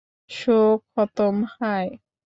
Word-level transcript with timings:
Show 0.29 0.57
খতম, 0.91 1.35
হাহ। 1.53 1.87